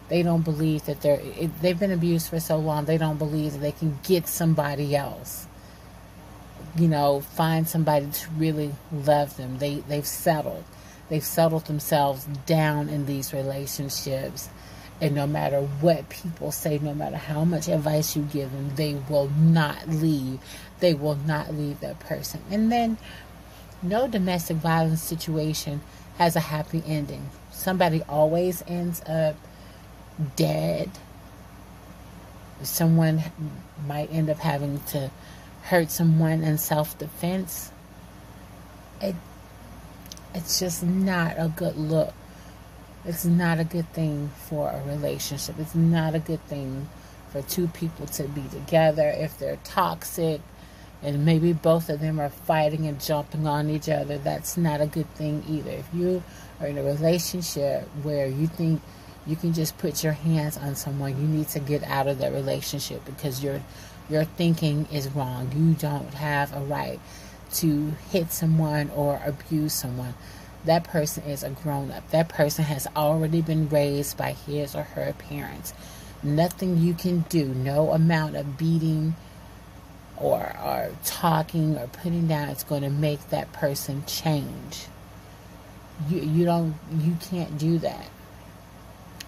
they 0.09 0.25
don't 0.25 0.43
believe 0.43 0.87
that 0.87 1.01
they're 1.03 1.21
it, 1.23 1.51
they've 1.63 1.79
been 1.79 1.93
abused 1.93 2.29
for 2.29 2.41
so 2.41 2.57
long 2.57 2.85
they 2.85 2.99
don't 2.99 3.19
believe 3.19 3.53
that 3.53 3.61
they 3.61 3.71
can 3.73 4.01
get 4.03 4.27
somebody 4.27 4.97
else. 4.97 5.47
You 6.77 6.89
know 6.89 7.21
find 7.21 7.69
somebody 7.69 8.07
to 8.11 8.31
really 8.37 8.75
love 8.93 9.37
them. 9.37 9.59
They 9.59 9.77
they've 9.89 10.05
settled. 10.05 10.65
They've 11.09 11.25
settled 11.25 11.67
themselves 11.67 12.27
down 12.45 12.89
in 12.89 13.07
these 13.07 13.33
relationships 13.33 14.49
and 15.01 15.15
no 15.15 15.27
matter 15.27 15.61
what 15.61 16.09
people 16.09 16.51
say, 16.51 16.79
no 16.79 16.93
matter 16.95 17.17
how 17.17 17.45
much 17.45 17.69
advice 17.69 18.17
you 18.17 18.23
give 18.23 18.51
them, 18.51 18.75
they 18.75 18.95
will 19.09 19.29
not 19.29 19.89
leave. 19.89 20.41
They 20.81 20.95
will 20.95 21.15
not 21.15 21.55
leave 21.55 21.81
that 21.81 22.01
person. 22.01 22.43
And 22.51 22.71
then, 22.73 22.99
no 23.81 24.09
domestic 24.09 24.57
violence 24.57 25.03
situation 25.03 25.83
has 26.17 26.35
a 26.35 26.41
happy 26.41 26.83
ending. 26.85 27.31
Somebody 27.53 28.03
always 28.09 28.65
ends 28.67 29.01
up 29.03 29.37
dead. 30.35 30.91
Someone 32.63 33.23
might 33.87 34.13
end 34.13 34.29
up 34.29 34.39
having 34.39 34.81
to 34.89 35.13
hurt 35.63 35.93
someone 35.93 36.43
in 36.43 36.59
self 36.59 36.99
defense. 36.99 37.71
It, 39.01 39.15
it's 40.35 40.59
just 40.59 40.83
not 40.83 41.37
a 41.39 41.53
good 41.55 41.77
look 41.77 42.13
it's 43.09 43.25
not 43.25 43.59
a 43.59 43.65
good 43.65 43.91
thing 43.95 44.31
for 44.37 44.69
a 44.71 44.83
relationship. 44.85 45.59
It's 45.59 45.75
not 45.75 46.15
a 46.15 46.19
good 46.19 46.45
thing 46.45 46.91
for 47.31 47.41
two 47.41 47.67
people 47.69 48.07
to 48.07 48.25
be 48.25 48.43
together 48.51 49.09
if 49.09 49.39
they're 49.39 49.59
toxic 49.65 50.43
and 51.03 51.25
maybe 51.25 51.55
both 51.55 51.89
of 51.89 52.01
them 52.01 52.21
are 52.21 52.29
fighting 52.29 52.87
and 52.87 53.01
jumping 53.01 53.47
on 53.47 53.71
each 53.71 53.89
other. 53.89 54.19
That's 54.19 54.59
not 54.59 54.83
a 54.83 54.87
good 54.87 55.09
thing 55.15 55.43
either. 55.49 55.71
If 55.71 55.89
you 55.95 56.23
are 56.61 56.67
in 56.67 56.77
a 56.77 56.83
relationship 56.83 57.85
where 58.03 58.27
you 58.27 58.47
think 58.47 58.83
you 59.27 59.37
can 59.37 59.55
just 59.55 59.79
put 59.79 60.05
your 60.05 60.13
hands 60.13 60.59
on 60.59 60.75
someone, 60.75 61.19
you 61.19 61.27
need 61.27 61.49
to 61.49 61.61
get 61.61 61.85
out 61.85 62.09
of 62.09 62.19
that 62.19 62.33
relationship 62.33 63.05
because 63.07 63.43
your 63.43 63.63
your 64.11 64.25
thinking 64.25 64.87
is 64.93 65.09
wrong. 65.11 65.51
You 65.55 65.75
don't 65.75 66.13
have 66.15 66.55
a 66.55 66.61
right 66.61 67.01
to 67.55 67.93
hit 68.11 68.33
someone 68.33 68.91
or 68.91 69.21
abuse 69.25 69.73
someone 69.73 70.15
that 70.65 70.85
person 70.85 71.25
is 71.25 71.43
a 71.43 71.51
grown 71.51 71.91
up. 71.91 72.11
That 72.11 72.29
person 72.29 72.65
has 72.65 72.87
already 72.97 73.41
been 73.41 73.69
raised 73.69 74.17
by 74.17 74.33
his 74.33 74.75
or 74.75 74.83
her 74.83 75.13
parents. 75.19 75.73
Nothing 76.23 76.79
you 76.79 76.95
can 76.95 77.21
do, 77.29 77.47
no 77.47 77.93
amount 77.93 78.37
of 78.37 78.59
beating 78.59 79.15
or, 80.17 80.57
or 80.65 80.91
talking 81.05 81.77
or 81.77 81.87
putting 81.87 82.27
down 82.27 82.49
is 82.49 82.65
going 82.65 82.83
to 82.83 82.91
make 82.91 83.31
that 83.31 83.53
person 83.53 84.05
change. 84.07 84.87
You, 86.09 86.21
you 86.21 86.45
don't 86.45 86.75
you 86.99 87.17
can't 87.21 87.59
do 87.59 87.79
that. 87.79 88.09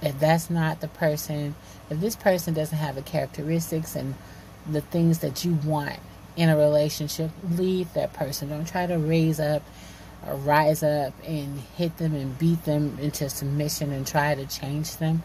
If 0.03 0.19
that's 0.19 0.51
not 0.51 0.81
the 0.81 0.89
person, 0.89 1.55
if 1.91 2.01
this 2.01 2.17
person 2.17 2.55
doesn't 2.55 2.79
have 2.79 2.95
the 2.95 3.03
characteristics 3.03 3.95
and 3.95 4.15
the 4.71 4.81
things 4.81 5.19
that 5.19 5.45
you 5.45 5.55
want 5.65 5.99
in 6.37 6.49
a 6.49 6.57
relationship, 6.57 7.31
leave 7.51 7.93
that 7.95 8.13
person. 8.13 8.49
Don't 8.49 8.67
try 8.67 8.87
to 8.87 8.99
raise 8.99 9.41
up 9.41 9.63
rise 10.27 10.83
up 10.83 11.15
and 11.27 11.59
hit 11.77 11.97
them 11.99 12.15
and 12.15 12.39
beat 12.39 12.65
them 12.65 12.99
into 13.01 13.29
submission 13.31 13.93
and 13.93 14.07
try 14.07 14.35
to 14.35 14.47
change 14.47 14.97
them. 14.97 15.23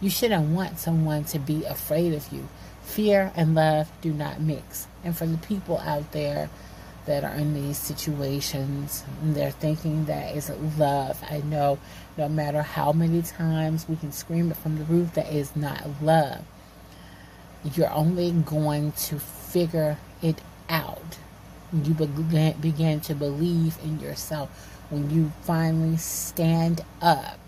You 0.00 0.10
shouldn't 0.10 0.50
want 0.50 0.78
someone 0.78 1.24
to 1.26 1.38
be 1.38 1.64
afraid 1.64 2.14
of 2.14 2.32
you. 2.32 2.48
Fear 2.82 3.32
and 3.36 3.54
love 3.54 3.90
do 4.00 4.12
not 4.12 4.40
mix. 4.40 4.86
And 5.04 5.16
for 5.16 5.26
the 5.26 5.38
people 5.38 5.78
out 5.78 6.12
there 6.12 6.48
that 7.08 7.24
are 7.24 7.34
in 7.34 7.54
these 7.54 7.78
situations 7.78 9.02
and 9.22 9.34
they're 9.34 9.50
thinking 9.50 10.04
that 10.04 10.36
is 10.36 10.50
love. 10.78 11.22
I 11.28 11.38
know 11.38 11.78
no 12.16 12.28
matter 12.28 12.62
how 12.62 12.92
many 12.92 13.22
times 13.22 13.88
we 13.88 13.96
can 13.96 14.12
scream 14.12 14.50
it 14.50 14.56
from 14.58 14.78
the 14.78 14.84
roof 14.84 15.14
that 15.14 15.32
is 15.32 15.56
not 15.56 15.86
love. 16.02 16.44
You're 17.74 17.90
only 17.90 18.30
going 18.32 18.92
to 18.92 19.18
figure 19.18 19.96
it 20.22 20.40
out. 20.68 21.18
You 21.72 21.92
begin 21.92 23.00
to 23.00 23.14
believe 23.14 23.76
in 23.82 24.00
yourself 24.00 24.48
when 24.90 25.10
you 25.10 25.32
finally 25.42 25.98
stand 25.98 26.80
up 27.02 27.38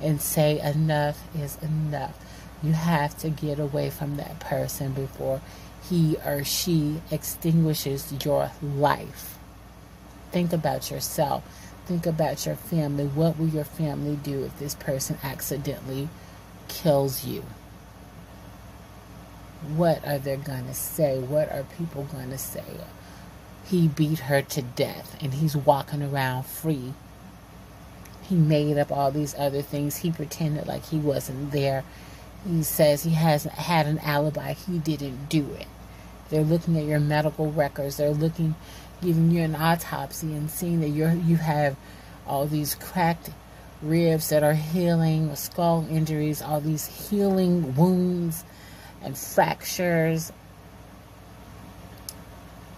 and 0.00 0.20
say 0.20 0.58
enough 0.60 1.22
is 1.36 1.58
enough. 1.62 2.18
You 2.62 2.72
have 2.72 3.18
to 3.18 3.28
get 3.28 3.58
away 3.58 3.90
from 3.90 4.16
that 4.16 4.40
person 4.40 4.92
before 4.92 5.42
he 5.88 6.16
or 6.24 6.42
she 6.44 7.02
extinguishes 7.10 8.12
your 8.24 8.50
life. 8.62 9.36
Think 10.30 10.52
about 10.52 10.90
yourself. 10.90 11.44
Think 11.84 12.06
about 12.06 12.46
your 12.46 12.54
family. 12.54 13.06
What 13.06 13.38
will 13.38 13.48
your 13.48 13.64
family 13.64 14.16
do 14.16 14.44
if 14.44 14.58
this 14.58 14.74
person 14.74 15.18
accidentally 15.22 16.08
kills 16.68 17.24
you? 17.24 17.44
What 19.76 20.06
are 20.06 20.18
they 20.18 20.36
going 20.36 20.66
to 20.66 20.74
say? 20.74 21.18
What 21.18 21.50
are 21.52 21.64
people 21.76 22.04
going 22.04 22.30
to 22.30 22.38
say? 22.38 22.64
He 23.72 23.88
beat 23.88 24.20
her 24.20 24.42
to 24.42 24.62
death 24.62 25.16
and 25.20 25.34
he's 25.34 25.56
walking 25.56 26.02
around 26.04 26.44
free. 26.44 26.94
He 28.22 28.36
made 28.36 28.78
up 28.78 28.92
all 28.92 29.10
these 29.10 29.34
other 29.36 29.62
things. 29.62 29.96
He 29.96 30.12
pretended 30.12 30.68
like 30.68 30.84
he 30.84 30.98
wasn't 30.98 31.50
there 31.50 31.82
he 32.48 32.62
says 32.62 33.04
he 33.04 33.10
hasn't 33.10 33.54
had 33.54 33.86
an 33.86 33.98
alibi. 33.98 34.54
He 34.54 34.78
didn't 34.78 35.28
do 35.28 35.52
it. 35.54 35.66
They're 36.28 36.42
looking 36.42 36.76
at 36.76 36.84
your 36.84 37.00
medical 37.00 37.52
records. 37.52 37.96
They're 37.96 38.10
looking, 38.10 38.54
giving 39.00 39.30
you 39.30 39.42
an 39.42 39.54
autopsy 39.54 40.32
and 40.34 40.50
seeing 40.50 40.80
that 40.80 40.88
you 40.88 41.08
you 41.26 41.36
have 41.36 41.76
all 42.26 42.46
these 42.46 42.74
cracked 42.74 43.30
ribs 43.80 44.28
that 44.30 44.42
are 44.42 44.54
healing, 44.54 45.34
skull 45.36 45.86
injuries, 45.90 46.42
all 46.42 46.60
these 46.60 46.86
healing 46.86 47.76
wounds 47.76 48.44
and 49.02 49.16
fractures. 49.16 50.32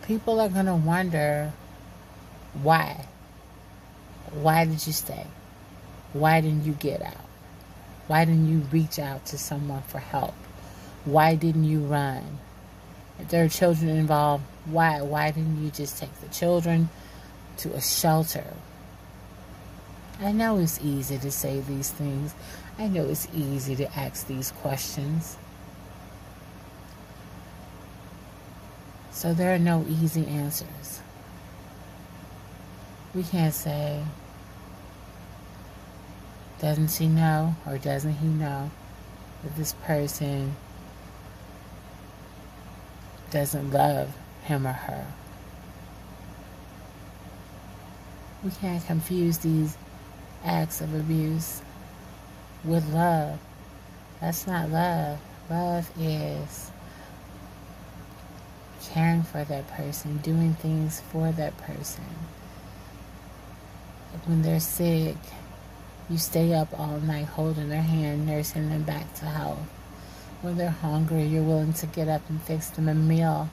People 0.06 0.38
are 0.38 0.50
going 0.50 0.66
to 0.66 0.74
wonder 0.74 1.52
why. 2.62 3.06
Why 4.32 4.66
did 4.66 4.86
you 4.86 4.92
stay? 4.92 5.26
Why 6.12 6.42
didn't 6.42 6.66
you 6.66 6.72
get 6.72 7.00
out? 7.00 7.24
Why 8.06 8.26
didn't 8.26 8.50
you 8.50 8.58
reach 8.70 8.98
out 8.98 9.24
to 9.26 9.38
someone 9.38 9.80
for 9.82 9.98
help? 9.98 10.34
Why 11.06 11.36
didn't 11.36 11.64
you 11.64 11.80
run? 11.80 12.38
If 13.18 13.28
there 13.28 13.44
are 13.44 13.48
children 13.48 13.88
involved, 13.90 14.44
why 14.66 15.00
why 15.00 15.30
didn't 15.30 15.64
you 15.64 15.70
just 15.70 15.98
take 15.98 16.14
the 16.20 16.28
children 16.28 16.90
to 17.58 17.72
a 17.72 17.80
shelter? 17.80 18.44
I 20.20 20.32
know 20.32 20.58
it's 20.58 20.80
easy 20.82 21.16
to 21.18 21.30
say 21.30 21.60
these 21.60 21.90
things. 21.90 22.34
I 22.78 22.88
know 22.88 23.06
it's 23.06 23.26
easy 23.34 23.74
to 23.76 23.98
ask 23.98 24.26
these 24.26 24.52
questions. 24.52 25.38
So 29.24 29.32
there 29.32 29.54
are 29.54 29.58
no 29.58 29.86
easy 29.88 30.26
answers. 30.26 31.00
We 33.14 33.22
can't 33.22 33.54
say, 33.54 34.04
doesn't 36.60 36.90
she 36.90 37.08
know 37.08 37.56
or 37.66 37.78
doesn't 37.78 38.16
he 38.16 38.26
know 38.26 38.70
that 39.42 39.56
this 39.56 39.72
person 39.84 40.54
doesn't 43.30 43.70
love 43.70 44.14
him 44.42 44.66
or 44.66 44.72
her? 44.72 45.06
We 48.44 48.50
can't 48.50 48.84
confuse 48.84 49.38
these 49.38 49.78
acts 50.44 50.82
of 50.82 50.94
abuse 50.94 51.62
with 52.62 52.86
love. 52.92 53.38
That's 54.20 54.46
not 54.46 54.68
love. 54.68 55.18
Love 55.48 55.90
is 55.98 56.70
caring 58.92 59.22
for 59.22 59.44
that 59.44 59.68
person, 59.68 60.18
doing 60.18 60.54
things 60.54 61.00
for 61.00 61.32
that 61.32 61.56
person. 61.58 62.04
When 64.26 64.42
they're 64.42 64.60
sick, 64.60 65.16
you 66.08 66.18
stay 66.18 66.54
up 66.54 66.78
all 66.78 67.00
night 67.00 67.26
holding 67.26 67.68
their 67.68 67.82
hand, 67.82 68.26
nursing 68.26 68.68
them 68.68 68.82
back 68.82 69.12
to 69.14 69.24
health. 69.24 69.58
When 70.42 70.56
they're 70.56 70.70
hungry, 70.70 71.24
you're 71.24 71.42
willing 71.42 71.72
to 71.74 71.86
get 71.86 72.08
up 72.08 72.22
and 72.28 72.40
fix 72.40 72.68
them 72.68 72.88
a 72.88 72.94
meal. 72.94 73.50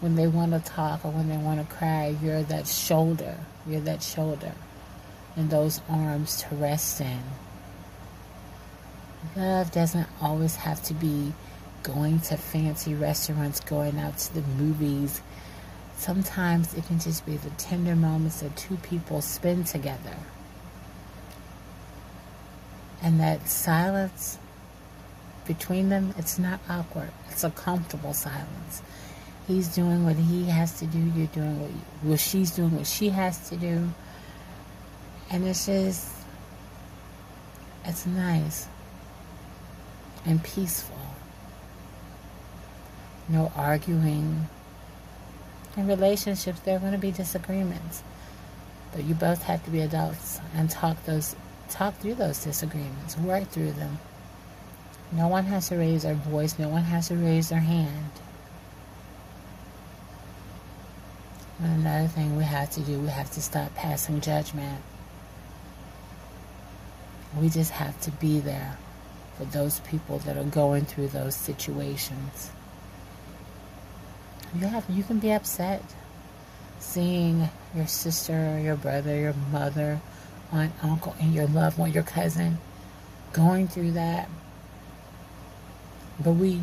When 0.00 0.16
they 0.16 0.26
want 0.26 0.52
to 0.52 0.60
talk 0.60 1.04
or 1.04 1.10
when 1.10 1.28
they 1.28 1.36
want 1.36 1.60
to 1.60 1.74
cry, 1.76 2.16
you're 2.22 2.42
that 2.42 2.66
shoulder. 2.66 3.36
You're 3.66 3.80
that 3.82 4.02
shoulder 4.02 4.52
and 5.36 5.50
those 5.50 5.80
arms 5.88 6.42
to 6.42 6.54
rest 6.54 7.00
in. 7.00 7.22
Love 9.36 9.70
doesn't 9.72 10.08
always 10.20 10.56
have 10.56 10.82
to 10.82 10.94
be 10.94 11.32
going 11.82 12.20
to 12.20 12.36
fancy 12.36 12.94
restaurants, 12.94 13.60
going 13.60 13.98
out 13.98 14.18
to 14.18 14.34
the 14.34 14.42
movies. 14.42 15.20
Sometimes 15.96 16.74
it 16.74 16.86
can 16.86 16.98
just 16.98 17.24
be 17.26 17.36
the 17.36 17.50
tender 17.50 17.94
moments 17.94 18.40
that 18.40 18.56
two 18.56 18.76
people 18.76 19.20
spend 19.20 19.66
together. 19.66 20.16
And 23.02 23.20
that 23.20 23.48
silence 23.48 24.38
between 25.46 25.88
them, 25.88 26.14
it's 26.18 26.38
not 26.38 26.60
awkward. 26.68 27.10
It's 27.30 27.44
a 27.44 27.50
comfortable 27.50 28.14
silence. 28.14 28.82
He's 29.48 29.68
doing 29.68 30.04
what 30.04 30.16
he 30.16 30.44
has 30.44 30.78
to 30.78 30.86
do. 30.86 30.98
You're 30.98 31.26
doing 31.28 31.60
what, 31.60 31.70
you, 31.70 31.80
well, 32.04 32.16
she's 32.16 32.52
doing 32.52 32.76
what 32.76 32.86
she 32.86 33.08
has 33.08 33.48
to 33.50 33.56
do. 33.56 33.88
And 35.30 35.44
it's 35.44 35.66
just, 35.66 36.08
it's 37.84 38.06
nice 38.06 38.68
and 40.24 40.42
peaceful. 40.42 41.01
No 43.32 43.50
arguing. 43.56 44.46
In 45.74 45.86
relationships, 45.86 46.60
there 46.60 46.76
are 46.76 46.80
going 46.80 46.92
to 46.92 46.98
be 46.98 47.10
disagreements. 47.10 48.02
But 48.92 49.04
you 49.04 49.14
both 49.14 49.44
have 49.44 49.64
to 49.64 49.70
be 49.70 49.80
adults 49.80 50.38
and 50.54 50.68
talk 50.68 51.02
those 51.06 51.34
talk 51.70 51.96
through 51.96 52.16
those 52.16 52.44
disagreements, 52.44 53.16
work 53.16 53.48
through 53.48 53.72
them. 53.72 53.98
No 55.12 55.28
one 55.28 55.44
has 55.44 55.70
to 55.70 55.76
raise 55.76 56.02
their 56.02 56.14
voice, 56.14 56.58
no 56.58 56.68
one 56.68 56.82
has 56.82 57.08
to 57.08 57.16
raise 57.16 57.48
their 57.48 57.60
hand. 57.60 58.10
And 61.58 61.80
another 61.80 62.08
thing 62.08 62.36
we 62.36 62.44
have 62.44 62.70
to 62.72 62.80
do, 62.80 62.98
we 63.00 63.08
have 63.08 63.30
to 63.30 63.40
stop 63.40 63.74
passing 63.74 64.20
judgment. 64.20 64.82
We 67.40 67.48
just 67.48 67.70
have 67.70 67.98
to 68.02 68.10
be 68.10 68.40
there 68.40 68.76
for 69.38 69.46
those 69.46 69.80
people 69.80 70.18
that 70.18 70.36
are 70.36 70.44
going 70.44 70.84
through 70.84 71.08
those 71.08 71.34
situations. 71.34 72.50
You 74.54 74.66
have 74.66 74.84
you 74.90 75.02
can 75.02 75.18
be 75.18 75.32
upset 75.32 75.82
seeing 76.78 77.48
your 77.74 77.86
sister, 77.86 78.60
your 78.62 78.76
brother, 78.76 79.16
your 79.16 79.34
mother, 79.50 80.00
aunt, 80.50 80.72
uncle, 80.82 81.14
and 81.20 81.32
your 81.32 81.46
loved 81.46 81.78
one, 81.78 81.92
your 81.92 82.02
cousin, 82.02 82.58
going 83.32 83.68
through 83.68 83.92
that. 83.92 84.28
But 86.22 86.32
we 86.32 86.60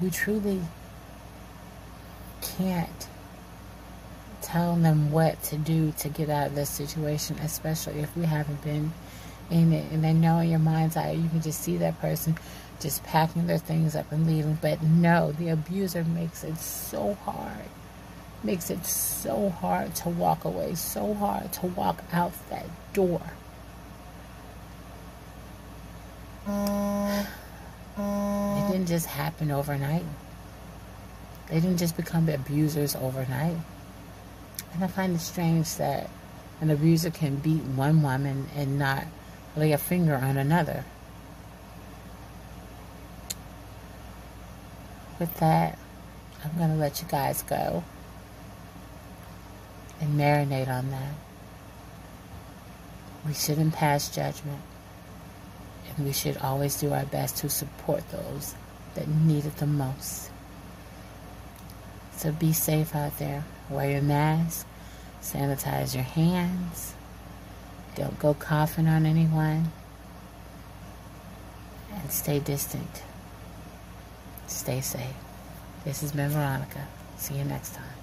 we 0.00 0.10
truly 0.10 0.60
can't 2.40 3.08
tell 4.42 4.76
them 4.76 5.12
what 5.12 5.42
to 5.44 5.56
do 5.56 5.92
to 5.98 6.08
get 6.08 6.30
out 6.30 6.48
of 6.48 6.54
this 6.54 6.70
situation, 6.70 7.38
especially 7.40 8.00
if 8.00 8.16
we 8.16 8.24
haven't 8.24 8.62
been 8.62 8.92
in 9.50 9.72
it. 9.72 9.92
And 9.92 10.04
I 10.04 10.12
know 10.12 10.38
in 10.38 10.48
your 10.48 10.58
mind's 10.58 10.96
eye, 10.96 11.12
you 11.12 11.28
can 11.28 11.40
just 11.40 11.60
see 11.60 11.76
that 11.78 12.00
person 12.00 12.36
just 12.80 13.02
packing 13.04 13.46
their 13.46 13.58
things 13.58 13.96
up 13.96 14.10
and 14.12 14.26
leaving. 14.26 14.58
But 14.60 14.82
no, 14.82 15.32
the 15.32 15.48
abuser 15.48 16.04
makes 16.04 16.44
it 16.44 16.58
so 16.58 17.14
hard. 17.24 17.64
Makes 18.44 18.70
it 18.70 18.86
so 18.86 19.50
hard 19.50 19.94
to 19.96 20.08
walk 20.08 20.44
away, 20.44 20.74
so 20.74 21.14
hard 21.14 21.52
to 21.54 21.66
walk 21.66 22.04
out 22.12 22.32
that 22.50 22.66
door. 22.92 23.20
It 26.46 27.26
didn't 28.72 28.86
just 28.86 29.06
happen 29.06 29.50
overnight. 29.50 30.04
They 31.48 31.60
didn't 31.60 31.78
just 31.78 31.96
become 31.96 32.28
abusers 32.28 32.94
overnight. 32.94 33.56
And 34.72 34.84
I 34.84 34.86
find 34.86 35.16
it 35.16 35.20
strange 35.20 35.74
that 35.76 36.08
an 36.60 36.70
abuser 36.70 37.10
can 37.10 37.36
beat 37.36 37.62
one 37.62 38.02
woman 38.02 38.48
and 38.54 38.78
not 38.78 39.04
lay 39.56 39.72
a 39.72 39.78
finger 39.78 40.14
on 40.14 40.36
another. 40.36 40.84
With 45.18 45.34
that, 45.38 45.78
I'm 46.44 46.56
going 46.56 46.70
to 46.70 46.76
let 46.76 47.02
you 47.02 47.08
guys 47.08 47.42
go 47.42 47.82
and 50.00 50.18
marinate 50.18 50.68
on 50.68 50.90
that. 50.90 51.14
We 53.26 53.34
shouldn't 53.34 53.74
pass 53.74 54.14
judgment. 54.14 54.60
And 55.96 56.06
we 56.06 56.12
should 56.12 56.36
always 56.38 56.76
do 56.80 56.92
our 56.92 57.04
best 57.06 57.38
to 57.38 57.48
support 57.48 58.08
those 58.10 58.54
that 58.94 59.08
need 59.08 59.44
it 59.44 59.56
the 59.56 59.66
most. 59.66 60.30
So 62.16 62.32
be 62.32 62.52
safe 62.52 62.94
out 62.94 63.18
there. 63.18 63.44
Wear 63.70 63.90
your 63.90 64.02
mask, 64.02 64.66
sanitize 65.22 65.94
your 65.94 66.04
hands, 66.04 66.94
don't 67.94 68.18
go 68.18 68.32
coughing 68.34 68.88
on 68.88 69.04
anyone, 69.04 69.70
and 71.92 72.10
stay 72.10 72.38
distant. 72.38 73.02
Stay 74.48 74.80
safe. 74.80 75.02
This 75.84 76.00
has 76.00 76.12
been 76.12 76.30
Veronica. 76.30 76.88
See 77.16 77.34
you 77.34 77.44
next 77.44 77.74
time. 77.74 77.97